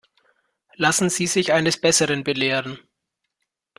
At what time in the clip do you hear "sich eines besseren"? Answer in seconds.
1.27-2.23